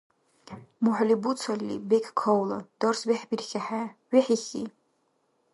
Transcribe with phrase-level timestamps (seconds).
[0.83, 2.63] МухӀли буцалли, бекӀ кавлан.
[2.79, 3.83] Дарс бехӀбирхьехӀе.
[4.11, 4.63] ВехӀихьи!